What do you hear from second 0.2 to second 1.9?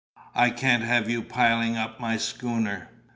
I can't have you piling